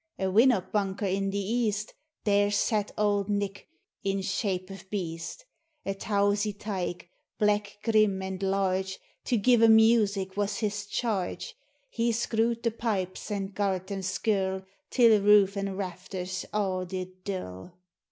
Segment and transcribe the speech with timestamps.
[0.17, 1.93] A winnock bunker in the east,
[2.23, 3.65] There sat auld Mck,
[4.03, 5.45] in shape o' beast,—
[5.85, 11.55] A towzie tyke, black, grim, and large,— To gie them music was his charge;
[11.91, 17.73] He screwed the pipes and gart them skirl Till roof an' rafters a' did dirl.